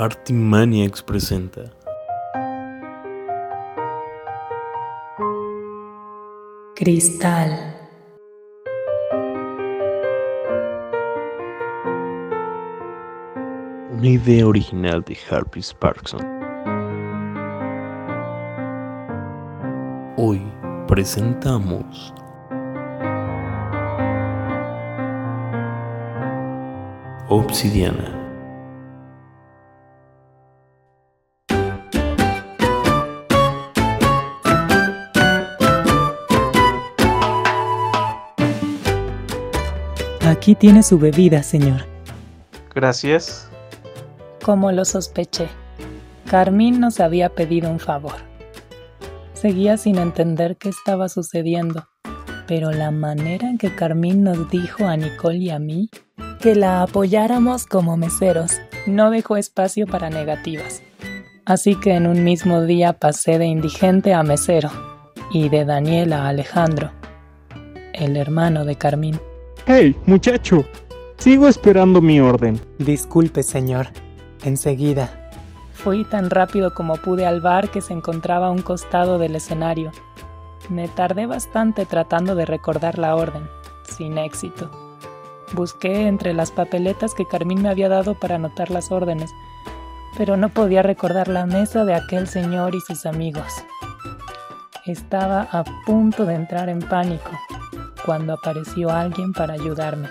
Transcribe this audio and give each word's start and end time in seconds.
Artimaniacs 0.00 1.02
presenta. 1.02 1.60
Cristal. 6.74 7.50
Una 13.90 14.08
idea 14.08 14.46
original 14.46 15.04
de 15.04 15.18
Harvey 15.28 15.60
Sparkson. 15.60 16.22
Hoy 20.16 20.40
presentamos 20.88 22.14
Obsidiana. 27.28 28.19
Aquí 40.40 40.54
tiene 40.54 40.82
su 40.82 40.98
bebida, 40.98 41.42
señor. 41.42 41.84
Gracias. 42.74 43.50
Como 44.42 44.72
lo 44.72 44.86
sospeché, 44.86 45.48
Carmín 46.30 46.80
nos 46.80 46.98
había 46.98 47.28
pedido 47.28 47.70
un 47.70 47.78
favor. 47.78 48.14
Seguía 49.34 49.76
sin 49.76 49.98
entender 49.98 50.56
qué 50.56 50.70
estaba 50.70 51.10
sucediendo, 51.10 51.86
pero 52.48 52.70
la 52.70 52.90
manera 52.90 53.50
en 53.50 53.58
que 53.58 53.74
Carmín 53.74 54.22
nos 54.24 54.48
dijo 54.48 54.86
a 54.86 54.96
Nicole 54.96 55.36
y 55.36 55.50
a 55.50 55.58
mí 55.58 55.90
que 56.40 56.54
la 56.54 56.84
apoyáramos 56.84 57.66
como 57.66 57.98
meseros 57.98 58.52
no 58.86 59.10
dejó 59.10 59.36
espacio 59.36 59.86
para 59.86 60.08
negativas. 60.08 60.82
Así 61.44 61.74
que 61.74 61.92
en 61.92 62.06
un 62.06 62.24
mismo 62.24 62.62
día 62.62 62.94
pasé 62.94 63.38
de 63.38 63.44
indigente 63.44 64.14
a 64.14 64.22
mesero 64.22 64.70
y 65.34 65.50
de 65.50 65.66
Daniel 65.66 66.14
a 66.14 66.28
Alejandro, 66.28 66.92
el 67.92 68.16
hermano 68.16 68.64
de 68.64 68.76
Carmín. 68.76 69.20
Hey, 69.66 69.94
muchacho, 70.06 70.64
sigo 71.18 71.46
esperando 71.46 72.00
mi 72.00 72.18
orden. 72.18 72.58
Disculpe, 72.78 73.42
señor. 73.42 73.88
Enseguida. 74.42 75.30
Fui 75.74 76.04
tan 76.04 76.30
rápido 76.30 76.72
como 76.72 76.96
pude 76.96 77.26
al 77.26 77.40
bar 77.42 77.70
que 77.70 77.82
se 77.82 77.92
encontraba 77.92 78.46
a 78.46 78.50
un 78.50 78.62
costado 78.62 79.18
del 79.18 79.36
escenario. 79.36 79.92
Me 80.70 80.88
tardé 80.88 81.26
bastante 81.26 81.84
tratando 81.84 82.34
de 82.34 82.46
recordar 82.46 82.98
la 82.98 83.14
orden, 83.14 83.42
sin 83.84 84.16
éxito. 84.16 84.70
Busqué 85.52 86.06
entre 86.06 86.32
las 86.32 86.50
papeletas 86.50 87.14
que 87.14 87.26
Carmín 87.26 87.60
me 87.62 87.68
había 87.68 87.88
dado 87.88 88.14
para 88.14 88.36
anotar 88.36 88.70
las 88.70 88.90
órdenes, 88.90 89.30
pero 90.16 90.38
no 90.38 90.48
podía 90.48 90.82
recordar 90.82 91.28
la 91.28 91.44
mesa 91.44 91.84
de 91.84 91.94
aquel 91.94 92.28
señor 92.28 92.74
y 92.74 92.80
sus 92.80 93.04
amigos. 93.04 93.52
Estaba 94.86 95.42
a 95.52 95.64
punto 95.84 96.24
de 96.24 96.34
entrar 96.34 96.70
en 96.70 96.80
pánico 96.80 97.30
cuando 98.04 98.34
apareció 98.34 98.90
alguien 98.90 99.32
para 99.32 99.54
ayudarme. 99.54 100.08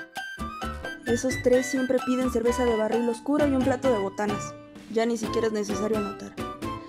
Esos 1.08 1.34
tres 1.44 1.66
siempre 1.66 1.98
piden 2.06 2.32
cerveza 2.32 2.66
de 2.66 2.76
barril 2.76 3.10
oscuro 3.10 3.48
y 3.48 3.56
un 3.56 3.64
plato 3.64 3.92
de 3.92 4.00
botanas. 4.00 4.54
Ya 4.92 5.06
ni 5.06 5.18
siquiera 5.18 5.48
es 5.48 5.54
necesario 5.54 5.98
anotar. 5.98 6.34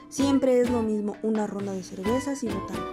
Siempre 0.08 0.60
es 0.60 0.70
lo 0.70 0.82
mismo, 0.82 1.16
una 1.22 1.46
ronda 1.46 1.72
de 1.72 1.82
cervezas 1.82 2.42
y 2.42 2.48
botana. 2.48 2.84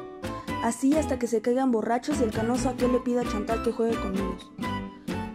Así 0.64 0.95
hasta 0.95 1.19
que 1.19 1.27
se 1.27 1.41
caigan 1.41 1.72
borrachos 1.72 2.19
y 2.19 2.23
el 2.23 2.31
canoso 2.31 2.69
aquel 2.69 2.94
le 2.94 2.99
pida 2.99 3.22
a 3.22 3.30
Chantal 3.30 3.64
que 3.64 3.72
juegue 3.72 3.99
con 3.99 4.14
ellos. 4.14 4.52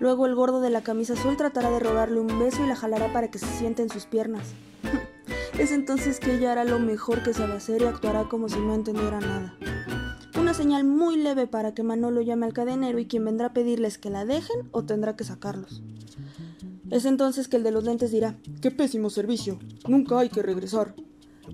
Luego 0.01 0.27
el 0.27 0.35
gordo 0.35 0.61
de 0.61 0.71
la 0.71 0.83
camisa 0.83 1.13
azul 1.13 1.37
tratará 1.37 1.71
de 1.71 1.79
robarle 1.79 2.21
un 2.21 2.39
beso 2.39 2.65
y 2.65 2.67
la 2.67 2.77
jalará 2.77 3.13
para 3.13 3.31
que 3.31 3.39
se 3.39 3.47
siente 3.47 3.83
en 3.83 3.91
sus 3.91 4.07
piernas. 4.07 4.55
es 5.59 5.71
entonces 5.73 6.19
que 6.21 6.35
ella 6.35 6.53
hará 6.53 6.65
lo 6.65 6.79
mejor 6.79 7.23
que 7.23 7.35
sabe 7.35 7.55
hacer 7.55 7.83
y 7.83 7.85
actuará 7.85 8.25
como 8.25 8.49
si 8.49 8.59
no 8.59 8.75
entendiera 8.75 9.21
nada. 9.21 9.55
Una 10.53 10.59
señal 10.65 10.85
muy 10.85 11.17
leve 11.17 11.47
para 11.47 11.73
que 11.73 11.83
Manolo 11.83 12.21
llame 12.21 12.45
al 12.45 12.53
cadenero 12.53 12.99
y 12.99 13.07
quien 13.07 13.25
vendrá 13.25 13.47
a 13.47 13.53
pedirles 13.55 13.97
que 13.97 14.11
la 14.11 14.27
dejen 14.27 14.69
o 14.71 14.85
tendrá 14.85 15.17
que 15.17 15.25
sacarlos. 15.25 15.83
Es 16.91 17.07
entonces 17.07 17.49
que 17.49 17.57
el 17.57 17.63
de 17.63 17.71
los 17.71 17.85
lentes 17.85 18.11
dirá, 18.11 18.37
¡qué 18.61 18.71
pésimo 18.71 19.09
servicio! 19.09 19.59
Nunca 19.89 20.19
hay 20.19 20.29
que 20.29 20.43
regresar. 20.43 20.95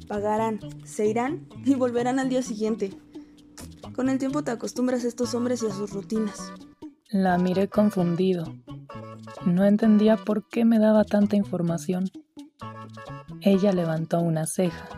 Pagarán, 0.09 0.59
se 0.85 1.07
irán 1.07 1.47
y 1.65 1.77
volverán 1.77 2.19
al 2.19 2.29
día 2.29 2.43
siguiente. 2.43 2.91
Con 3.95 4.09
el 4.09 4.19
tiempo 4.19 4.43
te 4.43 4.51
acostumbras 4.51 5.05
a 5.05 5.09
estos 5.09 5.33
hombres 5.33 5.63
y 5.63 5.67
a 5.67 5.71
sus 5.71 5.93
rutinas. 5.93 6.53
La 7.09 7.39
miré 7.39 7.69
confundido. 7.69 8.53
No 9.47 9.65
entendía 9.65 10.17
por 10.17 10.49
qué 10.49 10.65
me 10.65 10.81
daba 10.81 11.05
tanta 11.05 11.37
información. 11.37 12.11
Ella 13.43 13.73
levantó 13.73 14.19
una 14.19 14.45
ceja 14.47 14.89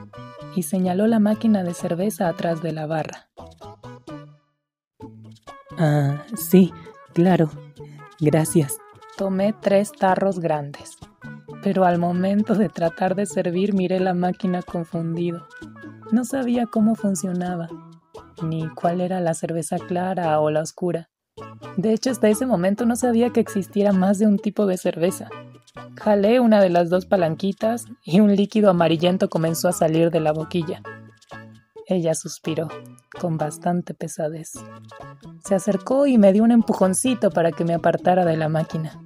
y 0.56 0.62
señaló 0.62 1.06
la 1.06 1.18
máquina 1.18 1.62
de 1.64 1.74
cerveza 1.74 2.28
atrás 2.28 2.62
de 2.62 2.72
la 2.72 2.86
barra. 2.86 3.29
Ah, 5.82 6.26
sí, 6.36 6.74
claro. 7.14 7.48
Gracias. 8.20 8.76
Tomé 9.16 9.54
tres 9.62 9.92
tarros 9.92 10.38
grandes, 10.38 10.98
pero 11.62 11.86
al 11.86 11.98
momento 11.98 12.54
de 12.54 12.68
tratar 12.68 13.14
de 13.14 13.24
servir 13.24 13.72
miré 13.72 13.98
la 13.98 14.12
máquina 14.12 14.60
confundido. 14.60 15.46
No 16.12 16.26
sabía 16.26 16.66
cómo 16.66 16.96
funcionaba, 16.96 17.68
ni 18.42 18.68
cuál 18.68 19.00
era 19.00 19.20
la 19.20 19.32
cerveza 19.32 19.78
clara 19.78 20.38
o 20.40 20.50
la 20.50 20.60
oscura. 20.60 21.08
De 21.78 21.94
hecho, 21.94 22.10
hasta 22.10 22.28
ese 22.28 22.44
momento 22.44 22.84
no 22.84 22.94
sabía 22.94 23.30
que 23.30 23.40
existiera 23.40 23.92
más 23.92 24.18
de 24.18 24.26
un 24.26 24.38
tipo 24.38 24.66
de 24.66 24.76
cerveza. 24.76 25.30
Jalé 25.98 26.40
una 26.40 26.60
de 26.60 26.68
las 26.68 26.90
dos 26.90 27.06
palanquitas 27.06 27.86
y 28.04 28.20
un 28.20 28.36
líquido 28.36 28.68
amarillento 28.68 29.30
comenzó 29.30 29.68
a 29.68 29.72
salir 29.72 30.10
de 30.10 30.20
la 30.20 30.32
boquilla. 30.32 30.82
Ella 31.90 32.14
suspiró, 32.14 32.68
con 33.20 33.36
bastante 33.36 33.94
pesadez. 33.94 34.52
Se 35.44 35.56
acercó 35.56 36.06
y 36.06 36.18
me 36.18 36.32
dio 36.32 36.44
un 36.44 36.52
empujoncito 36.52 37.30
para 37.30 37.50
que 37.50 37.64
me 37.64 37.74
apartara 37.74 38.24
de 38.24 38.36
la 38.36 38.48
máquina. 38.48 39.02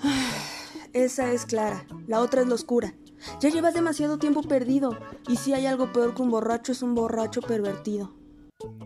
Esa 0.92 1.32
es 1.32 1.44
Clara, 1.44 1.84
la 2.06 2.20
otra 2.20 2.42
es 2.42 2.46
la 2.46 2.54
oscura. 2.54 2.94
Ya 3.40 3.48
llevas 3.48 3.74
demasiado 3.74 4.18
tiempo 4.18 4.42
perdido, 4.42 4.96
y 5.26 5.34
si 5.34 5.54
hay 5.54 5.66
algo 5.66 5.92
peor 5.92 6.14
que 6.14 6.22
un 6.22 6.30
borracho 6.30 6.70
es 6.70 6.82
un 6.82 6.94
borracho 6.94 7.42
pervertido. 7.42 8.14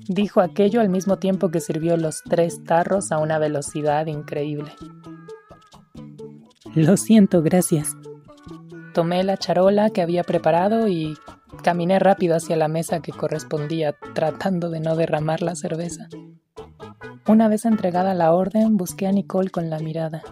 Dijo 0.08 0.40
aquello 0.40 0.80
al 0.80 0.88
mismo 0.88 1.18
tiempo 1.18 1.50
que 1.50 1.60
sirvió 1.60 1.98
los 1.98 2.22
tres 2.22 2.64
tarros 2.64 3.12
a 3.12 3.18
una 3.18 3.38
velocidad 3.38 4.06
increíble. 4.06 4.72
Lo 6.74 6.96
siento, 6.96 7.42
gracias. 7.42 7.94
Tomé 8.94 9.22
la 9.22 9.36
charola 9.36 9.90
que 9.90 10.00
había 10.00 10.24
preparado 10.24 10.88
y 10.88 11.14
caminé 11.62 11.98
rápido 11.98 12.36
hacia 12.36 12.56
la 12.56 12.68
mesa 12.68 13.00
que 13.00 13.12
correspondía, 13.12 13.94
tratando 14.14 14.70
de 14.70 14.80
no 14.80 14.96
derramar 14.96 15.42
la 15.42 15.54
cerveza. 15.54 16.08
Una 17.28 17.48
vez 17.48 17.64
entregada 17.64 18.14
la 18.14 18.32
orden, 18.32 18.76
busqué 18.76 19.06
a 19.06 19.12
Nicole 19.12 19.50
con 19.50 19.70
la 19.70 19.78
mirada. 19.78 20.22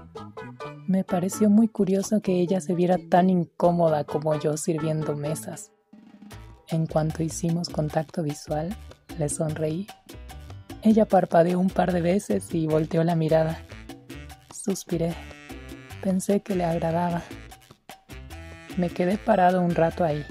Me 0.86 1.04
pareció 1.04 1.48
muy 1.48 1.68
curioso 1.68 2.20
que 2.20 2.40
ella 2.40 2.60
se 2.60 2.74
viera 2.74 2.98
tan 3.10 3.30
incómoda 3.30 4.04
como 4.04 4.34
yo 4.38 4.56
sirviendo 4.56 5.14
mesas. 5.14 5.70
En 6.68 6.86
cuanto 6.86 7.22
hicimos 7.22 7.68
contacto 7.68 8.22
visual, 8.22 8.74
le 9.18 9.28
sonreí. 9.28 9.86
Ella 10.82 11.06
parpadeó 11.06 11.60
un 11.60 11.68
par 11.68 11.92
de 11.92 12.00
veces 12.00 12.52
y 12.54 12.66
volteó 12.66 13.04
la 13.04 13.14
mirada. 13.14 13.58
Suspiré. 14.52 15.14
Pensé 16.02 16.40
que 16.40 16.56
le 16.56 16.64
agradaba. 16.64 17.22
Me 18.76 18.88
quedé 18.88 19.18
parado 19.18 19.60
un 19.60 19.74
rato 19.74 20.04
ahí, 20.04 20.24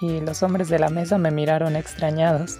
y 0.00 0.20
los 0.20 0.42
hombres 0.42 0.68
de 0.68 0.78
la 0.78 0.90
mesa 0.90 1.18
me 1.18 1.30
miraron 1.30 1.76
extrañados. 1.76 2.58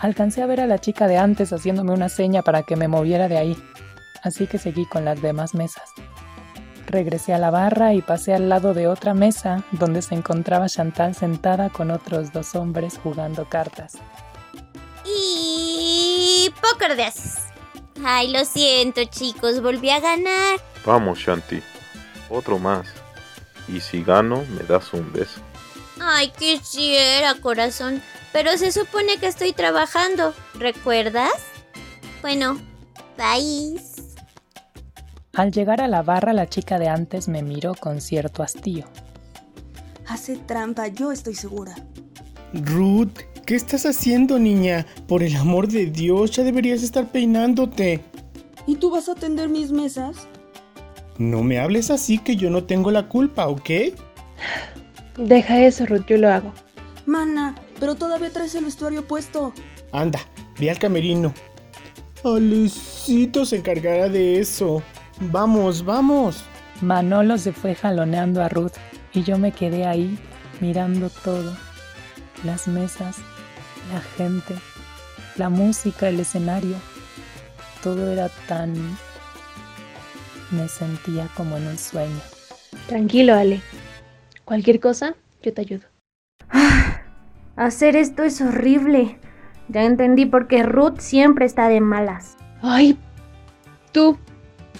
Alcancé 0.00 0.42
a 0.42 0.46
ver 0.46 0.60
a 0.60 0.66
la 0.66 0.78
chica 0.78 1.06
de 1.06 1.16
antes 1.16 1.52
haciéndome 1.52 1.92
una 1.92 2.08
seña 2.08 2.42
para 2.42 2.62
que 2.62 2.76
me 2.76 2.88
moviera 2.88 3.28
de 3.28 3.38
ahí, 3.38 3.56
así 4.22 4.46
que 4.46 4.58
seguí 4.58 4.86
con 4.86 5.04
las 5.04 5.22
demás 5.22 5.54
mesas. 5.54 5.90
Regresé 6.86 7.34
a 7.34 7.38
la 7.38 7.50
barra 7.50 7.94
y 7.94 8.02
pasé 8.02 8.34
al 8.34 8.48
lado 8.48 8.72
de 8.72 8.86
otra 8.86 9.12
mesa 9.14 9.64
donde 9.72 10.02
se 10.02 10.14
encontraba 10.14 10.68
Chantal 10.68 11.14
sentada 11.14 11.70
con 11.70 11.90
otros 11.90 12.32
dos 12.32 12.54
hombres 12.54 13.00
jugando 13.02 13.48
cartas. 13.48 13.94
Y 15.04 16.52
póker 16.60 16.96
de 16.96 17.04
ases. 17.04 17.46
Ay, 18.04 18.30
lo 18.30 18.44
siento, 18.44 19.02
chicos, 19.04 19.62
volví 19.62 19.90
a 19.90 20.00
ganar. 20.00 20.60
Vamos, 20.84 21.18
Shanti. 21.18 21.60
Otro 22.28 22.58
más. 22.58 22.86
Y 23.68 23.80
si 23.80 24.04
gano, 24.04 24.44
me 24.50 24.62
das 24.62 24.92
un 24.92 25.12
beso. 25.12 25.40
Ay, 26.00 26.30
quisiera, 26.38 27.34
corazón. 27.40 28.02
Pero 28.32 28.56
se 28.58 28.70
supone 28.72 29.16
que 29.18 29.26
estoy 29.26 29.52
trabajando, 29.52 30.34
¿recuerdas? 30.54 31.32
Bueno, 32.20 32.58
bye. 33.16 33.80
Al 35.34 35.52
llegar 35.52 35.80
a 35.80 35.88
la 35.88 36.02
barra, 36.02 36.32
la 36.32 36.48
chica 36.48 36.78
de 36.78 36.88
antes 36.88 37.28
me 37.28 37.42
miró 37.42 37.74
con 37.74 38.00
cierto 38.00 38.42
hastío. 38.42 38.86
Hace 40.06 40.36
trampa, 40.36 40.88
yo 40.88 41.12
estoy 41.12 41.34
segura. 41.34 41.74
Ruth, 42.52 43.18
¿qué 43.44 43.54
estás 43.54 43.86
haciendo, 43.86 44.38
niña? 44.38 44.86
Por 45.08 45.22
el 45.22 45.36
amor 45.36 45.68
de 45.68 45.86
Dios, 45.86 46.30
ya 46.30 46.42
deberías 46.42 46.82
estar 46.82 47.10
peinándote. 47.10 48.02
¿Y 48.66 48.76
tú 48.76 48.90
vas 48.90 49.08
a 49.08 49.12
atender 49.12 49.48
mis 49.48 49.72
mesas? 49.72 50.26
No 51.18 51.42
me 51.42 51.58
hables 51.58 51.90
así 51.90 52.18
que 52.18 52.36
yo 52.36 52.50
no 52.50 52.64
tengo 52.64 52.90
la 52.90 53.08
culpa, 53.08 53.46
¿ok? 53.48 53.70
Deja 55.16 55.62
eso, 55.62 55.86
Ruth, 55.86 56.04
yo 56.06 56.18
lo 56.18 56.30
hago. 56.30 56.52
Mana, 57.06 57.54
pero 57.80 57.94
todavía 57.94 58.30
traes 58.30 58.54
el 58.54 58.64
vestuario 58.64 59.06
puesto. 59.06 59.52
Anda, 59.92 60.20
ve 60.58 60.70
al 60.70 60.78
camerino. 60.78 61.32
Alecito 62.24 63.44
se 63.44 63.56
encargará 63.56 64.08
de 64.08 64.40
eso. 64.40 64.82
Vamos, 65.20 65.84
vamos. 65.84 66.44
Manolo 66.82 67.38
se 67.38 67.52
fue 67.52 67.74
jaloneando 67.74 68.42
a 68.42 68.48
Ruth 68.48 68.74
y 69.14 69.22
yo 69.22 69.38
me 69.38 69.52
quedé 69.52 69.86
ahí 69.86 70.18
mirando 70.60 71.08
todo. 71.08 71.56
Las 72.44 72.68
mesas, 72.68 73.16
la 73.92 74.00
gente, 74.16 74.54
la 75.36 75.48
música, 75.48 76.08
el 76.08 76.20
escenario. 76.20 76.76
Todo 77.82 78.10
era 78.10 78.28
tan... 78.48 78.74
Me 80.50 80.68
sentía 80.68 81.28
como 81.36 81.56
en 81.56 81.66
un 81.66 81.78
sueño. 81.78 82.20
Tranquilo, 82.88 83.34
Ale. 83.34 83.62
Cualquier 84.46 84.78
cosa, 84.78 85.16
yo 85.42 85.52
te 85.52 85.60
ayudo. 85.60 85.86
Hacer 87.56 87.96
esto 87.96 88.22
es 88.22 88.40
horrible. 88.40 89.18
Ya 89.68 89.82
entendí 89.82 90.24
por 90.24 90.46
qué 90.46 90.62
Ruth 90.62 91.00
siempre 91.00 91.44
está 91.44 91.68
de 91.68 91.80
malas. 91.80 92.36
Ay, 92.62 92.96
tú, 93.90 94.16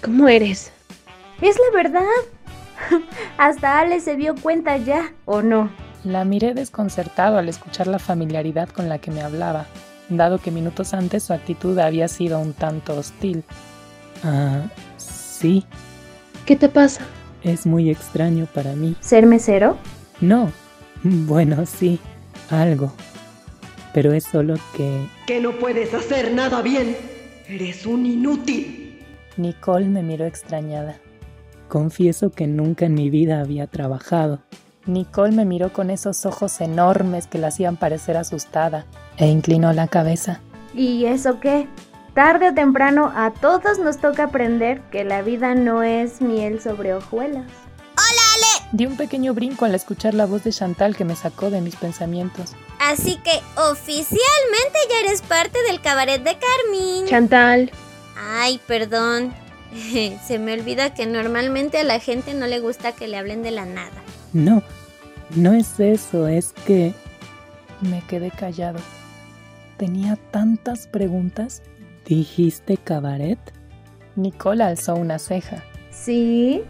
¿cómo 0.04 0.28
eres? 0.28 0.72
Es 1.42 1.56
la 1.58 1.82
verdad. 1.82 2.06
Hasta 3.38 3.80
Ale 3.80 3.98
se 3.98 4.14
dio 4.14 4.36
cuenta 4.36 4.76
ya, 4.76 5.12
¿o 5.24 5.42
no? 5.42 5.68
La 6.04 6.24
miré 6.24 6.54
desconcertado 6.54 7.36
al 7.36 7.48
escuchar 7.48 7.88
la 7.88 7.98
familiaridad 7.98 8.68
con 8.68 8.88
la 8.88 8.98
que 8.98 9.10
me 9.10 9.22
hablaba, 9.22 9.66
dado 10.08 10.38
que 10.38 10.52
minutos 10.52 10.94
antes 10.94 11.24
su 11.24 11.32
actitud 11.32 11.76
había 11.80 12.06
sido 12.06 12.38
un 12.38 12.52
tanto 12.52 12.96
hostil. 12.96 13.42
Ah, 14.22 14.62
sí, 14.96 15.66
¿Qué 16.46 16.54
te 16.54 16.68
pasa? 16.68 17.02
Es 17.46 17.64
muy 17.64 17.90
extraño 17.90 18.46
para 18.52 18.74
mí. 18.74 18.96
¿Ser 19.00 19.24
mesero? 19.26 19.76
No, 20.20 20.50
bueno, 21.02 21.64
sí, 21.66 22.00
algo. 22.50 22.92
Pero 23.94 24.12
es 24.12 24.24
solo 24.24 24.56
que 24.76 25.06
Que 25.26 25.40
no 25.40 25.52
puedes 25.52 25.94
hacer 25.94 26.34
nada 26.34 26.60
bien. 26.60 26.96
Eres 27.48 27.86
un 27.86 28.04
inútil. 28.04 29.00
Nicole 29.36 29.88
me 29.88 30.02
miró 30.02 30.26
extrañada. 30.26 30.98
Confieso 31.68 32.30
que 32.30 32.46
nunca 32.46 32.86
en 32.86 32.94
mi 32.94 33.10
vida 33.10 33.40
había 33.40 33.66
trabajado. 33.66 34.40
Nicole 34.86 35.34
me 35.34 35.44
miró 35.44 35.72
con 35.72 35.90
esos 35.90 36.26
ojos 36.26 36.60
enormes 36.60 37.26
que 37.26 37.38
la 37.38 37.48
hacían 37.48 37.76
parecer 37.76 38.16
asustada 38.16 38.86
e 39.16 39.26
inclinó 39.26 39.72
la 39.72 39.88
cabeza. 39.88 40.40
¿Y 40.74 41.06
eso 41.06 41.40
qué? 41.40 41.66
Tarde 42.16 42.48
o 42.48 42.54
temprano 42.54 43.12
a 43.14 43.30
todos 43.30 43.78
nos 43.78 43.98
toca 43.98 44.24
aprender 44.24 44.80
que 44.90 45.04
la 45.04 45.20
vida 45.20 45.54
no 45.54 45.82
es 45.82 46.22
miel 46.22 46.62
sobre 46.62 46.94
hojuelas. 46.94 47.44
Di 48.72 48.86
un 48.86 48.96
pequeño 48.96 49.34
brinco 49.34 49.66
al 49.66 49.74
escuchar 49.74 50.14
la 50.14 50.24
voz 50.24 50.42
de 50.42 50.50
Chantal 50.50 50.96
que 50.96 51.04
me 51.04 51.14
sacó 51.14 51.50
de 51.50 51.60
mis 51.60 51.76
pensamientos. 51.76 52.54
Así 52.80 53.18
que 53.18 53.42
oficialmente 53.60 54.78
ya 54.90 55.00
eres 55.06 55.20
parte 55.20 55.62
del 55.64 55.82
cabaret 55.82 56.22
de 56.22 56.38
Carmín. 56.38 57.06
Chantal, 57.06 57.70
Ay, 58.18 58.62
perdón. 58.66 59.34
Se 60.26 60.38
me 60.38 60.54
olvida 60.54 60.94
que 60.94 61.04
normalmente 61.04 61.76
a 61.76 61.84
la 61.84 62.00
gente 62.00 62.32
no 62.32 62.46
le 62.46 62.60
gusta 62.60 62.92
que 62.92 63.08
le 63.08 63.18
hablen 63.18 63.42
de 63.42 63.50
la 63.50 63.66
nada. 63.66 64.02
No, 64.32 64.62
no 65.34 65.52
es 65.52 65.78
eso, 65.80 66.28
es 66.28 66.54
que... 66.64 66.94
Me 67.82 68.02
quedé 68.08 68.30
callado. 68.30 68.78
Tenía 69.76 70.16
tantas 70.30 70.86
preguntas. 70.86 71.60
¿Dijiste 72.06 72.76
cabaret? 72.76 73.38
Nicole 74.14 74.62
alzó 74.62 74.94
una 74.94 75.18
ceja. 75.18 75.64
Sí, 75.90 76.62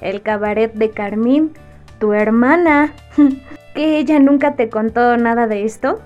el 0.00 0.22
cabaret 0.22 0.72
de 0.72 0.90
Carmín, 0.90 1.52
tu 2.00 2.14
hermana. 2.14 2.94
¿Que 3.74 3.98
ella 3.98 4.18
nunca 4.18 4.56
te 4.56 4.70
contó 4.70 5.16
nada 5.16 5.46
de 5.46 5.64
esto? 5.64 6.00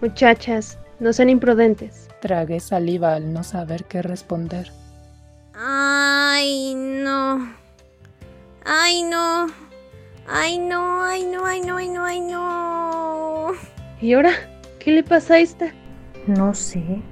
muchachas, 0.00 0.78
no 1.00 1.14
sean 1.14 1.30
imprudentes. 1.30 2.08
Tragué 2.20 2.60
saliva 2.60 3.14
al 3.14 3.32
no 3.32 3.42
saber 3.42 3.84
qué 3.84 4.02
responder. 4.02 4.70
Ay, 5.54 6.74
no. 6.74 7.54
Ay, 8.64 9.02
no. 9.02 9.46
Ay, 10.26 10.58
no, 10.58 11.02
ay, 11.02 11.24
no, 11.26 11.46
ay, 11.46 11.60
no, 11.60 11.76
ay, 11.76 11.88
no, 11.88 12.04
ay, 12.04 12.20
no. 12.20 13.52
¿Y 14.00 14.12
ahora? 14.12 14.32
¿Qué 14.78 14.90
le 14.90 15.02
pasa 15.02 15.34
a 15.34 15.38
esta? 15.38 15.72
No 16.26 16.54
sé. 16.54 17.02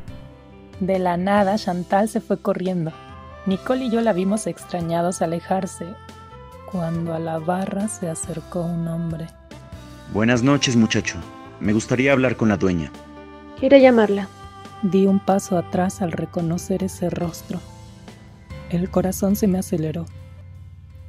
De 0.83 0.99
la 0.99 1.17
nada, 1.17 1.57
Chantal 1.59 2.09
se 2.09 2.21
fue 2.21 2.39
corriendo. 2.39 2.91
Nicole 3.47 3.85
y 3.85 3.91
yo 3.91 4.01
la 4.01 4.13
vimos 4.13 4.49
extrañados 4.49 5.23
alejarse, 5.23 5.87
cuando 6.73 7.15
a 7.15 7.21
la 7.21 7.39
barra 7.39 7.87
se 7.87 8.09
acercó 8.09 8.63
un 8.63 8.89
hombre. 8.89 9.29
Buenas 10.13 10.43
noches, 10.43 10.75
muchacho. 10.75 11.19
Me 11.61 11.73
gustaría 11.73 12.11
hablar 12.11 12.37
con 12.37 12.49
la 12.49 12.57
dueña. 12.57 12.91
Quiero 13.61 13.77
llamarla. 13.77 14.27
Di 14.83 15.07
un 15.07 15.21
paso 15.25 15.57
atrás 15.57 16.03
al 16.03 16.11
reconocer 16.11 16.83
ese 16.83 17.11
rostro. 17.11 17.61
El 18.69 18.91
corazón 18.91 19.37
se 19.37 19.47
me 19.47 19.61
aceleró. 19.61 20.07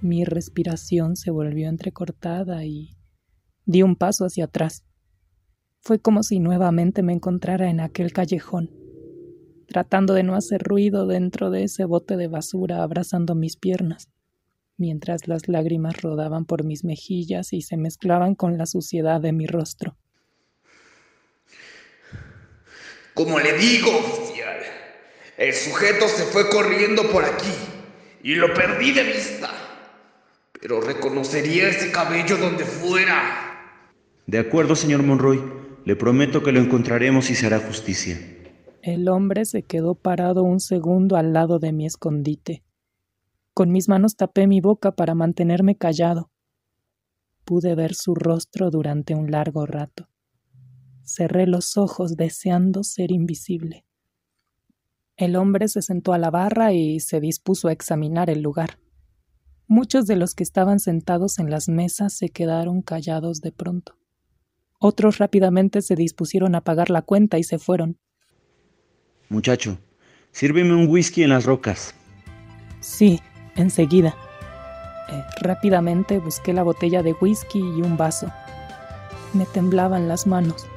Mi 0.02 0.24
respiración 0.24 1.16
se 1.16 1.32
volvió 1.32 1.68
entrecortada 1.68 2.64
y 2.64 2.96
di 3.66 3.82
un 3.82 3.96
paso 3.96 4.26
hacia 4.26 4.46
atrás. 4.46 4.86
Fue 5.82 5.98
como 5.98 6.22
si 6.22 6.40
nuevamente 6.40 7.02
me 7.02 7.14
encontrara 7.14 7.72
en 7.72 7.80
aquel 7.80 8.14
callejón, 8.14 8.83
tratando 9.74 10.14
de 10.14 10.24
no 10.24 10.36
hacer 10.36 10.62
ruido 10.64 11.08
dentro 11.08 11.50
de 11.50 11.64
ese 11.64 11.84
bote 11.84 12.16
de 12.16 12.28
basura 12.28 12.84
abrazando 12.84 13.36
mis 13.36 13.58
piernas, 13.58 14.08
mientras 14.78 15.28
las 15.28 15.50
lágrimas 15.50 16.02
rodaban 16.02 16.46
por 16.46 16.64
mis 16.64 16.86
mejillas 16.86 17.52
y 17.52 17.62
se 17.62 17.76
mezclaban 17.76 18.36
con 18.36 18.58
la 18.58 18.68
suciedad 18.68 19.20
de 19.20 19.34
mi 19.34 19.48
rostro. 19.48 19.98
Como 23.16 23.40
le 23.40 23.54
digo, 23.58 23.90
oficial, 23.98 24.60
el 25.38 25.54
sujeto 25.54 26.08
se 26.08 26.24
fue 26.24 26.50
corriendo 26.50 27.10
por 27.12 27.26
aquí 27.26 27.54
y 28.24 28.36
lo 28.36 28.54
perdí 28.54 28.92
de 28.92 29.04
vista. 29.04 29.50
Pero 30.62 30.82
reconocería 30.82 31.68
ese 31.68 31.92
cabello 31.92 32.38
donde 32.38 32.64
fuera. 32.64 33.82
De 34.28 34.38
acuerdo, 34.38 34.76
señor 34.76 35.04
Monroy. 35.04 35.42
Le 35.84 35.98
prometo 35.98 36.42
que 36.44 36.54
lo 36.54 36.62
encontraremos 36.62 37.30
y 37.30 37.36
se 37.36 37.48
hará 37.48 37.60
justicia. 37.60 38.18
El 38.86 39.08
hombre 39.08 39.46
se 39.46 39.64
quedó 39.64 39.96
parado 39.96 40.44
un 40.44 40.60
segundo 40.60 41.16
al 41.16 41.32
lado 41.32 41.58
de 41.58 41.72
mi 41.72 41.86
escondite. 41.86 42.66
Con 43.54 43.72
mis 43.72 43.88
manos 43.88 44.18
tapé 44.18 44.46
mi 44.46 44.60
boca 44.60 44.92
para 44.92 45.16
mantenerme 45.16 45.78
callado. 45.78 46.32
Pude 47.46 47.76
ver 47.76 47.96
su 47.96 48.14
rostro 48.14 48.72
durante 48.72 49.16
un 49.16 49.32
largo 49.32 49.66
rato. 49.66 50.10
Cerré 51.06 51.48
los 51.48 51.78
ojos 51.78 52.18
deseando 52.18 52.84
ser 52.84 53.14
invisible. 53.14 53.86
El 55.16 55.38
hombre 55.38 55.70
se 55.70 55.82
sentó 55.82 56.12
a 56.12 56.18
la 56.18 56.30
barra 56.30 56.74
y 56.74 57.00
se 57.00 57.22
dispuso 57.22 57.70
a 57.70 57.72
examinar 57.72 58.30
el 58.30 58.42
lugar. 58.42 58.80
Muchos 59.66 60.08
de 60.08 60.18
los 60.18 60.36
que 60.36 60.44
estaban 60.44 60.80
sentados 60.80 61.40
en 61.40 61.50
las 61.50 61.70
mesas 61.70 62.12
se 62.18 62.28
quedaron 62.28 62.82
callados 62.82 63.40
de 63.40 63.54
pronto. 63.54 63.96
Otros 64.78 65.20
rápidamente 65.20 65.82
se 65.82 65.96
dispusieron 65.96 66.54
a 66.54 66.66
pagar 66.66 66.90
la 66.90 67.02
cuenta 67.02 67.40
y 67.40 67.44
se 67.44 67.60
fueron. 67.60 67.98
Muchacho, 69.34 69.80
sírveme 70.32 70.76
un 70.76 70.88
whisky 70.88 71.24
en 71.24 71.32
las 71.32 71.46
rocas. 71.46 71.96
Sí, 72.82 73.20
enseguida. 73.56 74.16
Eh, 75.10 75.24
rápidamente 75.42 76.20
busqué 76.20 76.54
la 76.54 76.62
botella 76.62 77.02
de 77.02 77.14
whisky 77.14 77.58
y 77.58 77.82
un 77.82 77.98
vaso. 77.98 78.32
Me 79.34 79.48
temblaban 79.48 80.08
las 80.08 80.28
manos. 80.28 80.68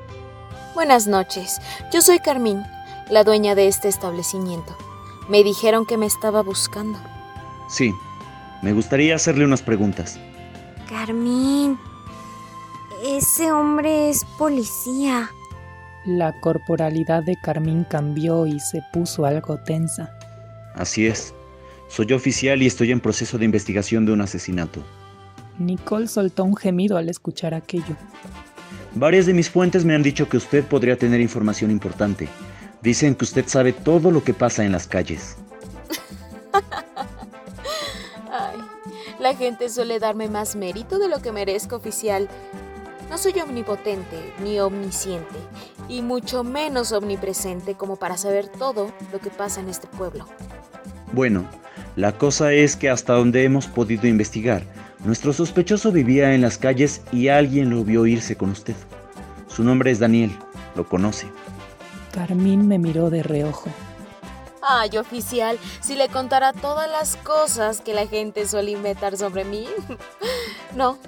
Buenas 0.74 1.06
noches, 1.06 1.60
yo 1.92 2.00
soy 2.00 2.18
Carmín, 2.18 2.62
la 3.10 3.24
dueña 3.24 3.54
de 3.54 3.68
este 3.68 3.88
establecimiento. 3.88 4.74
Me 5.28 5.44
dijeron 5.44 5.84
que 5.84 5.98
me 5.98 6.06
estaba 6.06 6.42
buscando. 6.42 6.98
Sí, 7.68 7.92
me 8.62 8.72
gustaría 8.72 9.16
hacerle 9.16 9.44
unas 9.44 9.60
preguntas. 9.60 10.18
Carmín. 10.88 11.78
Ese 13.04 13.52
hombre 13.52 14.08
es 14.08 14.24
policía. 14.38 15.30
La 16.06 16.32
corporalidad 16.40 17.24
de 17.24 17.36
Carmín 17.36 17.84
cambió 17.84 18.46
y 18.46 18.60
se 18.60 18.80
puso 18.92 19.24
algo 19.24 19.58
tensa. 19.58 20.16
Así 20.74 21.06
es. 21.06 21.34
Soy 21.88 22.12
oficial 22.12 22.62
y 22.62 22.66
estoy 22.66 22.92
en 22.92 23.00
proceso 23.00 23.38
de 23.38 23.44
investigación 23.44 24.06
de 24.06 24.12
un 24.12 24.20
asesinato. 24.20 24.84
Nicole 25.58 26.06
soltó 26.06 26.44
un 26.44 26.56
gemido 26.56 26.96
al 26.96 27.08
escuchar 27.08 27.54
aquello. 27.54 27.96
Varias 28.94 29.26
de 29.26 29.34
mis 29.34 29.50
fuentes 29.50 29.84
me 29.84 29.94
han 29.96 30.02
dicho 30.02 30.28
que 30.28 30.36
usted 30.36 30.64
podría 30.64 30.96
tener 30.96 31.20
información 31.20 31.72
importante. 31.72 32.28
Dicen 32.82 33.16
que 33.16 33.24
usted 33.24 33.46
sabe 33.48 33.72
todo 33.72 34.12
lo 34.12 34.22
que 34.22 34.32
pasa 34.32 34.64
en 34.64 34.70
las 34.72 34.86
calles. 34.86 35.36
Ay, 38.30 38.58
la 39.18 39.34
gente 39.34 39.68
suele 39.70 39.98
darme 39.98 40.28
más 40.28 40.54
mérito 40.54 41.00
de 41.00 41.08
lo 41.08 41.20
que 41.20 41.32
merezco, 41.32 41.76
oficial. 41.76 42.28
No 43.10 43.18
soy 43.18 43.38
omnipotente 43.40 44.34
ni 44.42 44.60
omnisciente, 44.60 45.36
y 45.88 46.02
mucho 46.02 46.44
menos 46.44 46.92
omnipresente 46.92 47.74
como 47.74 47.96
para 47.96 48.16
saber 48.16 48.48
todo 48.48 48.92
lo 49.12 49.18
que 49.20 49.30
pasa 49.30 49.60
en 49.60 49.68
este 49.68 49.86
pueblo. 49.86 50.26
Bueno, 51.12 51.46
La 51.96 52.12
cosa 52.18 52.52
es 52.52 52.76
que 52.76 52.90
hasta 52.90 53.14
donde 53.14 53.44
hemos 53.44 53.68
podido 53.68 54.06
investigar, 54.06 54.62
nuestro 55.02 55.32
sospechoso 55.32 55.92
vivía 55.92 56.34
en 56.34 56.42
las 56.42 56.58
calles 56.58 57.00
y 57.10 57.28
alguien 57.28 57.70
lo 57.70 57.84
vio 57.84 58.06
irse 58.06 58.36
con 58.36 58.50
usted. 58.50 58.74
Su 59.48 59.64
nombre 59.64 59.90
es 59.90 59.98
Daniel, 59.98 60.30
lo 60.74 60.86
conoce. 60.86 61.26
Carmín 62.12 62.68
me 62.68 62.78
miró 62.78 63.08
de 63.08 63.22
reojo. 63.22 63.70
Ay, 64.60 64.98
oficial, 64.98 65.58
si 65.80 65.94
le 65.94 66.08
contara 66.08 66.52
todas 66.52 66.90
las 66.90 67.16
cosas 67.16 67.80
que 67.80 67.94
la 67.94 68.06
gente 68.06 68.46
suele 68.46 68.72
inventar 68.72 69.16
sobre 69.16 69.44
mí. 69.44 69.66
no, 70.74 70.98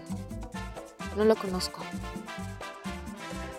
no 1.19 1.25
lo 1.25 1.37
conozco. 1.37 1.83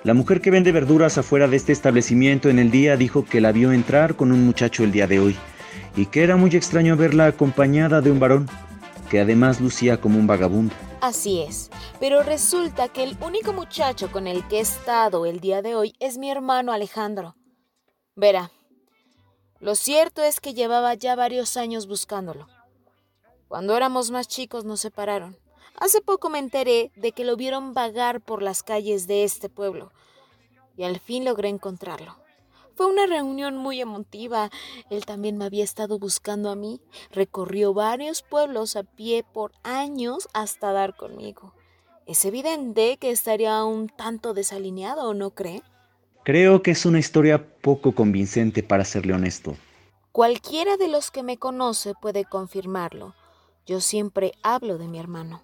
La 0.03 0.13
mujer 0.13 0.39
que 0.39 0.49
vende 0.49 0.71
verduras 0.71 1.17
afuera 1.17 1.49
de 1.49 1.57
este 1.57 1.73
establecimiento 1.73 2.49
en 2.49 2.57
el 2.57 2.71
día 2.71 2.95
dijo 2.95 3.25
que 3.25 3.41
la 3.41 3.51
vio 3.51 3.73
entrar 3.73 4.15
con 4.15 4.31
un 4.31 4.45
muchacho 4.45 4.85
el 4.85 4.93
día 4.93 5.07
de 5.07 5.19
hoy 5.19 5.37
y 5.95 6.05
que 6.05 6.23
era 6.23 6.37
muy 6.37 6.55
extraño 6.55 6.95
verla 6.95 7.25
acompañada 7.25 7.99
de 7.99 8.09
un 8.09 8.19
varón, 8.19 8.47
que 9.09 9.19
además 9.19 9.59
lucía 9.59 9.99
como 9.99 10.17
un 10.17 10.25
vagabundo. 10.25 10.73
Así 11.01 11.41
es, 11.41 11.69
pero 11.99 12.23
resulta 12.23 12.87
que 12.87 13.03
el 13.03 13.17
único 13.21 13.51
muchacho 13.51 14.09
con 14.09 14.25
el 14.25 14.47
que 14.47 14.57
he 14.57 14.61
estado 14.61 15.25
el 15.25 15.41
día 15.41 15.61
de 15.61 15.75
hoy 15.75 15.93
es 15.99 16.17
mi 16.17 16.31
hermano 16.31 16.71
Alejandro. 16.71 17.35
Verá, 18.15 18.51
lo 19.59 19.75
cierto 19.75 20.23
es 20.23 20.39
que 20.39 20.53
llevaba 20.53 20.93
ya 20.93 21.15
varios 21.15 21.57
años 21.57 21.87
buscándolo. 21.87 22.47
Cuando 23.49 23.75
éramos 23.75 24.11
más 24.11 24.29
chicos 24.29 24.63
nos 24.63 24.79
separaron. 24.79 25.35
Hace 25.77 26.01
poco 26.01 26.29
me 26.29 26.39
enteré 26.39 26.91
de 26.95 27.11
que 27.11 27.23
lo 27.23 27.35
vieron 27.35 27.73
vagar 27.73 28.21
por 28.21 28.41
las 28.41 28.63
calles 28.63 29.07
de 29.07 29.23
este 29.23 29.49
pueblo 29.49 29.91
y 30.79 30.83
al 30.83 30.99
fin 30.99 31.25
logré 31.25 31.49
encontrarlo. 31.49 32.15
Fue 32.75 32.85
una 32.85 33.05
reunión 33.05 33.57
muy 33.57 33.81
emotiva. 33.81 34.49
Él 34.89 35.05
también 35.05 35.37
me 35.37 35.43
había 35.43 35.65
estado 35.65 35.99
buscando 35.99 36.49
a 36.49 36.55
mí. 36.55 36.79
Recorrió 37.11 37.73
varios 37.73 38.21
pueblos 38.21 38.77
a 38.77 38.83
pie 38.83 39.25
por 39.33 39.51
años 39.63 40.29
hasta 40.33 40.71
dar 40.71 40.95
conmigo. 40.95 41.53
Es 42.05 42.23
evidente 42.23 42.95
que 42.95 43.11
estaría 43.11 43.61
un 43.65 43.89
tanto 43.89 44.33
desalineado, 44.33 45.13
¿no 45.13 45.31
cree? 45.31 45.61
Creo 46.23 46.63
que 46.63 46.71
es 46.71 46.85
una 46.85 46.99
historia 46.99 47.53
poco 47.59 47.93
convincente 47.93 48.63
para 48.63 48.85
serle 48.85 49.13
honesto. 49.13 49.57
Cualquiera 50.13 50.77
de 50.77 50.87
los 50.87 51.11
que 51.11 51.21
me 51.21 51.35
conoce 51.35 51.95
puede 52.01 52.23
confirmarlo. 52.23 53.13
Yo 53.65 53.81
siempre 53.81 54.31
hablo 54.41 54.77
de 54.77 54.87
mi 54.87 54.99
hermano. 54.99 55.43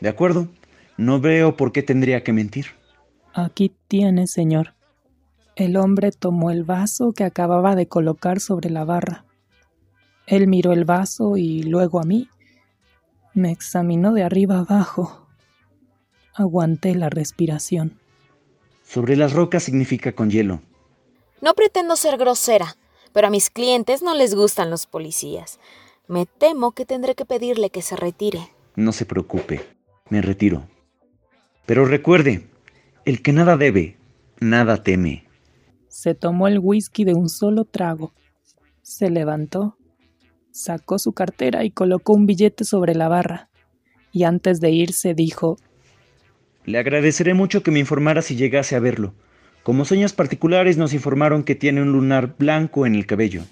De 0.00 0.08
acuerdo, 0.08 0.48
no 0.96 1.20
veo 1.20 1.56
por 1.56 1.72
qué 1.72 1.82
tendría 1.82 2.22
que 2.24 2.32
mentir. 2.32 2.66
Aquí 3.32 3.72
tiene, 3.88 4.26
señor. 4.26 4.74
El 5.56 5.76
hombre 5.76 6.10
tomó 6.10 6.50
el 6.50 6.64
vaso 6.64 7.12
que 7.12 7.24
acababa 7.24 7.74
de 7.76 7.86
colocar 7.86 8.40
sobre 8.40 8.70
la 8.70 8.84
barra. 8.84 9.24
Él 10.26 10.46
miró 10.46 10.72
el 10.72 10.84
vaso 10.84 11.36
y 11.36 11.62
luego 11.64 12.00
a 12.00 12.04
mí. 12.04 12.28
Me 13.34 13.50
examinó 13.50 14.12
de 14.12 14.22
arriba 14.22 14.58
abajo. 14.58 15.26
Aguanté 16.34 16.94
la 16.94 17.10
respiración. 17.10 17.98
Sobre 18.84 19.16
las 19.16 19.32
rocas 19.32 19.62
significa 19.62 20.12
con 20.12 20.30
hielo. 20.30 20.60
No 21.40 21.54
pretendo 21.54 21.96
ser 21.96 22.16
grosera, 22.16 22.76
pero 23.12 23.26
a 23.26 23.30
mis 23.30 23.50
clientes 23.50 24.02
no 24.02 24.14
les 24.14 24.34
gustan 24.34 24.70
los 24.70 24.86
policías. 24.86 25.58
Me 26.08 26.26
temo 26.26 26.72
que 26.72 26.84
tendré 26.84 27.14
que 27.14 27.24
pedirle 27.24 27.70
que 27.70 27.82
se 27.82 27.96
retire. 27.96 28.50
No 28.76 28.92
se 28.92 29.04
preocupe, 29.06 29.60
me 30.10 30.20
retiro. 30.20 30.68
Pero 31.66 31.84
recuerde, 31.86 32.46
el 33.04 33.22
que 33.22 33.32
nada 33.32 33.56
debe, 33.56 33.96
nada 34.40 34.82
teme. 34.82 35.24
Se 35.88 36.14
tomó 36.14 36.48
el 36.48 36.58
whisky 36.58 37.04
de 37.04 37.14
un 37.14 37.28
solo 37.28 37.64
trago. 37.64 38.12
Se 38.82 39.10
levantó, 39.10 39.76
sacó 40.50 40.98
su 40.98 41.12
cartera 41.12 41.64
y 41.64 41.70
colocó 41.70 42.12
un 42.12 42.26
billete 42.26 42.64
sobre 42.64 42.94
la 42.94 43.08
barra. 43.08 43.48
Y 44.12 44.24
antes 44.24 44.60
de 44.60 44.70
irse 44.70 45.14
dijo, 45.14 45.58
Le 46.64 46.78
agradeceré 46.78 47.34
mucho 47.34 47.62
que 47.62 47.70
me 47.70 47.78
informara 47.78 48.22
si 48.22 48.36
llegase 48.36 48.76
a 48.76 48.80
verlo. 48.80 49.14
Como 49.62 49.84
señas 49.84 50.12
particulares 50.12 50.76
nos 50.78 50.94
informaron 50.94 51.44
que 51.44 51.54
tiene 51.54 51.82
un 51.82 51.92
lunar 51.92 52.34
blanco 52.38 52.86
en 52.86 52.94
el 52.94 53.06
cabello. 53.06 53.42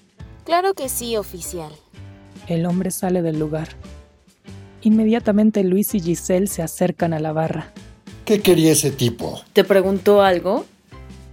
Claro 0.45 0.75
que 0.75 0.89
sí, 0.89 1.17
oficial. 1.17 1.73
El 2.47 2.65
hombre 2.65 2.91
sale 2.91 3.21
del 3.23 3.39
lugar. 3.39 3.69
Inmediatamente 4.83 5.65
Luis 5.65 5.95
y 5.95 6.01
Giselle 6.01 6.47
se 6.47 6.63
acercan 6.63 7.13
a 7.13 7.19
la 7.19 7.33
barra. 7.33 7.73
¿Qué 8.25 8.41
quería 8.41 8.73
ese 8.73 8.91
tipo? 8.91 9.41
¿Te 9.53 9.65
preguntó 9.65 10.23
algo? 10.23 10.65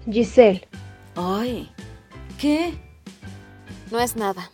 Giselle. 0.10 0.68
Ay, 1.16 1.70
¿qué? 2.40 2.74
No 3.92 4.00
es 4.00 4.16
nada. 4.16 4.50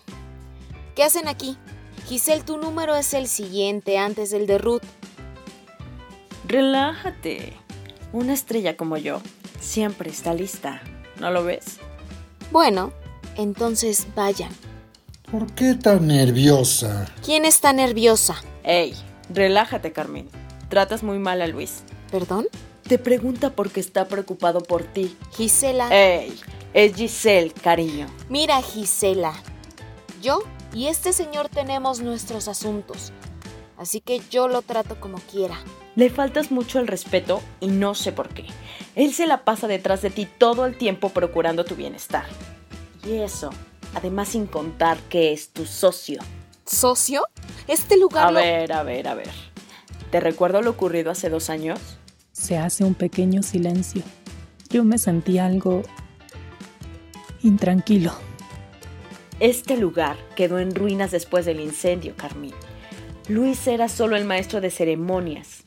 ¿Qué 0.96 1.04
hacen 1.04 1.28
aquí? 1.28 1.58
Giselle, 2.08 2.44
tu 2.44 2.58
número 2.58 2.96
es 2.96 3.14
el 3.14 3.28
siguiente 3.28 3.98
antes 3.98 4.32
del 4.32 4.48
de 4.48 4.58
Ruth. 4.58 4.84
Relájate. 6.48 7.54
Una 8.12 8.34
estrella 8.34 8.76
como 8.76 8.98
yo 8.98 9.22
siempre 9.62 10.10
está 10.10 10.34
lista. 10.34 10.82
¿No 11.20 11.32
lo 11.32 11.44
ves? 11.44 11.78
Bueno, 12.52 12.92
entonces 13.38 14.08
vayan. 14.16 14.52
¿Por 15.32 15.54
qué 15.54 15.76
tan 15.76 16.08
nerviosa? 16.08 17.08
¿Quién 17.24 17.46
está 17.46 17.72
nerviosa? 17.72 18.36
Ey, 18.64 18.94
relájate, 19.30 19.92
Carmen. 19.92 20.30
Tratas 20.70 21.04
muy 21.04 21.20
mal 21.20 21.42
a 21.42 21.48
Luis. 21.48 21.84
¿Perdón? 22.12 22.48
Te 22.88 22.98
pregunta 22.98 23.52
por 23.52 23.72
qué 23.72 23.80
está 23.80 24.08
preocupado 24.08 24.62
por 24.62 24.84
ti. 24.84 25.16
Gisela. 25.32 25.90
Ey, 25.92 26.38
es 26.74 26.96
Giselle, 26.96 27.52
cariño. 27.52 28.08
Mira, 28.30 28.62
Gisela. 28.62 29.34
Yo 30.22 30.44
y 30.74 30.88
este 30.88 31.14
señor 31.14 31.50
tenemos 31.50 32.02
nuestros 32.02 32.48
asuntos. 32.48 33.12
Así 33.78 34.00
que 34.00 34.22
yo 34.30 34.48
lo 34.48 34.62
trato 34.62 35.00
como 35.00 35.18
quiera. 35.18 35.58
Le 35.96 36.10
faltas 36.10 36.52
mucho 36.52 36.80
el 36.80 36.88
respeto 36.88 37.42
y 37.60 37.68
no 37.68 37.96
sé 37.96 38.12
por 38.12 38.30
qué. 38.30 38.46
Él 38.96 39.14
se 39.14 39.26
la 39.26 39.44
pasa 39.44 39.68
detrás 39.68 40.02
de 40.02 40.10
ti 40.12 40.28
todo 40.38 40.66
el 40.66 40.78
tiempo 40.78 41.10
procurando 41.10 41.66
tu 41.66 41.76
bienestar. 41.76 42.26
Y 43.06 43.16
eso, 43.16 43.50
además 43.96 44.30
sin 44.30 44.46
contar 44.46 45.00
que 45.10 45.34
es 45.34 45.50
tu 45.50 45.66
socio. 45.66 46.22
¿Socio? 46.72 47.24
Este 47.68 47.98
lugar... 47.98 48.28
A 48.28 48.32
lo... 48.32 48.40
ver, 48.40 48.72
a 48.72 48.84
ver, 48.84 49.08
a 49.08 49.14
ver. 49.14 49.30
¿Te 50.10 50.20
recuerdo 50.20 50.62
lo 50.62 50.72
ocurrido 50.72 51.12
hace 51.12 51.30
dos 51.30 51.50
años? 51.50 51.80
Se 52.32 52.58
hace 52.58 52.86
un 52.86 52.96
pequeño 52.96 53.44
silencio. 53.44 54.04
Yo 54.70 54.86
me 54.86 54.98
sentí 54.98 55.38
algo 55.38 55.84
intranquilo. 57.44 58.14
Este 59.42 59.76
lugar 59.76 60.16
quedó 60.36 60.60
en 60.60 60.74
ruinas 60.74 61.12
después 61.12 61.46
del 61.46 61.60
incendio, 61.60 62.16
Carmín. 62.16 62.54
Luis 63.28 63.68
era 63.68 63.90
solo 63.90 64.16
el 64.16 64.26
maestro 64.26 64.62
de 64.62 64.72
ceremonias. 64.72 65.64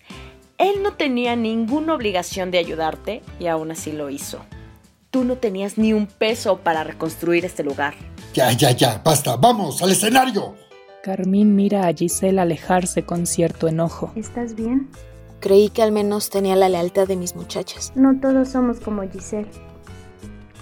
Él 0.57 0.83
no 0.83 0.95
tenía 0.95 1.37
ninguna 1.37 1.95
obligación 1.95 2.51
de 2.51 2.59
ayudarte 2.59 3.23
y 3.39 3.49
aún 3.49 3.71
así 3.71 3.93
lo 3.93 4.09
hizo. 4.09 4.41
Tú 5.11 5.25
no 5.25 5.37
tenías 5.37 5.77
ni 5.77 5.93
un 5.93 6.07
peso 6.07 6.59
para 6.59 6.83
reconstruir 6.83 7.45
este 7.45 7.63
lugar. 7.63 7.95
Ya, 8.33 8.51
ya, 8.53 8.71
ya, 8.71 9.03
basta, 9.05 9.37
vamos, 9.37 9.83
al 9.83 9.91
escenario. 9.93 10.55
Carmín 11.05 11.55
mira 11.55 11.87
a 11.87 11.93
Giselle 11.93 12.41
alejarse 12.41 13.03
con 13.03 13.27
cierto 13.27 13.69
enojo. 13.69 14.11
¿Estás 14.17 14.55
bien? 14.55 14.89
Creí 15.39 15.69
que 15.69 15.83
al 15.83 15.93
menos 15.93 16.31
tenía 16.31 16.57
la 16.57 16.71
lealtad 16.71 17.07
de 17.07 17.15
mis 17.15 17.37
muchachas. 17.37 17.93
No 17.95 18.19
todos 18.19 18.49
somos 18.49 18.81
como 18.81 19.03
Giselle. 19.03 19.51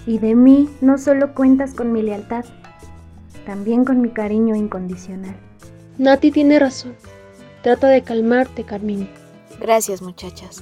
Y 0.05 0.17
de 0.17 0.35
mí 0.35 0.67
no 0.81 0.97
solo 0.97 1.33
cuentas 1.33 1.73
con 1.73 1.93
mi 1.93 2.01
lealtad, 2.01 2.43
también 3.45 3.85
con 3.85 4.01
mi 4.01 4.09
cariño 4.09 4.53
incondicional. 4.53 5.37
Nati 5.97 6.29
tiene 6.29 6.59
razón. 6.59 6.93
Trata 7.61 7.87
de 7.87 8.01
calmarte, 8.01 8.65
Carmín. 8.65 9.07
Gracias, 9.61 10.01
muchachas. 10.01 10.61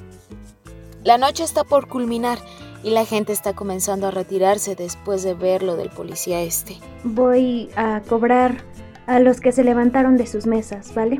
La 1.04 1.18
noche 1.18 1.44
está 1.44 1.64
por 1.64 1.88
culminar 1.88 2.38
y 2.84 2.92
la 2.92 3.06
gente 3.06 3.34
está 3.34 3.54
comenzando 3.54 4.06
a 4.06 4.12
retirarse 4.12 4.76
después 4.76 5.24
de 5.24 5.34
ver 5.34 5.64
lo 5.64 5.76
del 5.76 5.90
policía 5.90 6.42
este. 6.42 6.78
Voy 7.04 7.72
a 7.76 8.02
cobrar 8.08 8.64
a 9.12 9.20
los 9.20 9.42
que 9.42 9.52
se 9.52 9.64
levantaron 9.66 10.16
de 10.16 10.26
sus 10.26 10.46
mesas, 10.48 10.94
¿vale? 10.96 11.20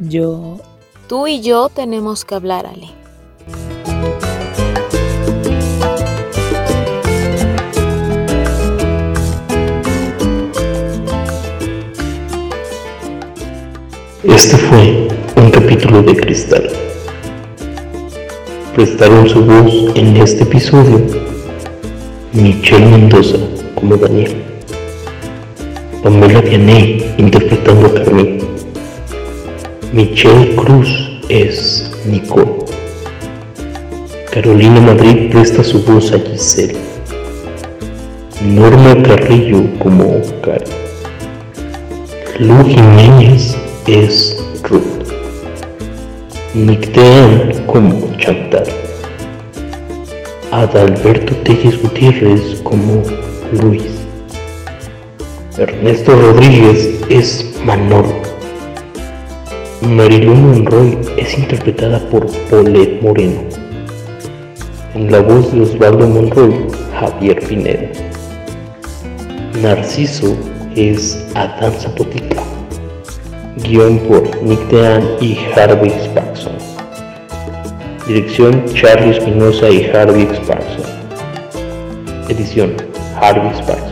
Yo... 0.00 0.60
Tú 1.08 1.26
y 1.26 1.40
yo 1.40 1.70
tenemos 1.70 2.26
que 2.26 2.34
hablar, 2.34 2.66
Ale. 2.66 2.88
Este 14.24 14.56
fue 14.58 15.08
un 15.36 15.50
capítulo 15.50 16.02
de 16.02 16.14
Cristal. 16.14 16.68
Prestaron 18.74 19.26
su 19.26 19.42
voz 19.42 19.96
en 19.96 20.18
este 20.18 20.42
episodio 20.42 21.00
Michelle 22.34 22.86
Mendoza 22.86 23.38
como 23.74 23.96
Daniel, 23.96 24.44
Pamela 26.02 26.40
Vianney 26.40 27.14
interpretando 27.18 27.86
a 27.86 27.94
Carmen, 27.94 28.38
Michelle 29.92 30.54
Cruz 30.54 30.88
es 31.28 31.90
Nicole, 32.06 32.64
Carolina 34.30 34.80
Madrid 34.80 35.30
presta 35.30 35.64
su 35.64 35.82
voz 35.82 36.12
a 36.12 36.18
Giselle, 36.18 36.76
Norma 38.42 39.02
Carrillo 39.02 39.64
como 39.80 40.20
Cari. 40.42 40.64
Lu 42.38 42.64
Jiménez 42.64 43.56
es 43.88 44.36
Ruth. 44.62 45.08
Nictean 46.54 47.64
como 47.66 48.16
Chantal. 48.16 48.62
Adalberto 50.52 51.34
Telles 51.42 51.82
Gutiérrez 51.82 52.60
como 52.62 53.02
Luis. 53.60 53.97
Ernesto 55.58 56.14
Rodríguez 56.14 57.00
es 57.08 57.52
Manolo. 57.64 58.14
Marilu 59.82 60.32
Monroy 60.32 60.96
es 61.16 61.36
interpretada 61.36 61.98
por 62.10 62.28
Paulette 62.48 63.02
Moreno. 63.02 63.40
En 64.94 65.10
la 65.10 65.20
voz 65.20 65.52
de 65.52 65.62
Osvaldo 65.62 66.06
Monroy, 66.06 66.54
Javier 67.00 67.40
Pinedo. 67.44 67.88
Narciso 69.60 70.36
es 70.76 71.26
Adán 71.34 71.72
Zapotica. 71.72 72.40
Guión 73.64 73.98
por 73.98 74.40
Nick 74.40 74.60
Dean 74.68 75.02
y 75.20 75.38
Harvey 75.56 75.90
Sparkson. 76.04 76.52
Dirección 78.06 78.64
Charlie 78.74 79.18
Espinosa 79.18 79.68
y 79.68 79.86
Harvey 79.86 80.28
Sparkson. 80.34 80.84
Edición 82.28 82.76
Harvey 83.20 83.50
Sparkson. 83.58 83.87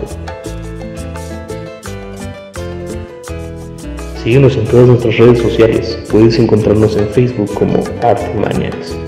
Síguenos 4.26 4.56
en 4.56 4.64
todas 4.64 4.88
nuestras 4.88 5.18
redes 5.18 5.38
sociales. 5.38 5.96
Puedes 6.10 6.36
encontrarnos 6.40 6.96
en 6.96 7.08
Facebook 7.10 7.54
como 7.54 7.84
Artmaniacs. 8.02 9.05